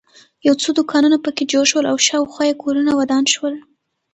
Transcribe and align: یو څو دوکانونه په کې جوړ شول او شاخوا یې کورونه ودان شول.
یو 0.47 0.55
څو 0.61 0.69
دوکانونه 0.77 1.17
په 1.25 1.29
کې 1.35 1.43
جوړ 1.51 1.63
شول 1.71 1.85
او 1.91 1.97
شاخوا 2.07 2.43
یې 2.49 2.59
کورونه 2.63 2.91
ودان 2.93 3.23
شول. 3.33 3.55